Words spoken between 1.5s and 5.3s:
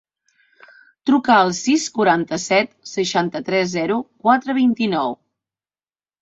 sis, quaranta-set, seixanta-tres, zero, quatre, vint-i-nou.